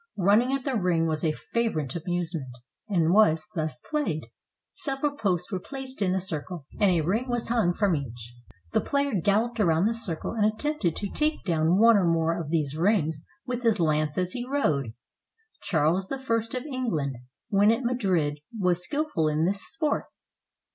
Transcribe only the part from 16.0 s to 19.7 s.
I of England, when at Madrid, was skillful in this